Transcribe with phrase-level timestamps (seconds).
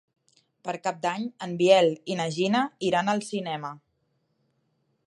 [0.67, 3.75] Per Cap d'Any en Biel i na Gina iran al cinema.